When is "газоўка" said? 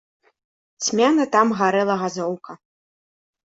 2.07-2.51